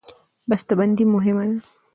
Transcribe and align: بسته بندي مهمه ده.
بسته 0.49 0.73
بندي 0.79 1.03
مهمه 1.13 1.43
ده. 1.49 1.59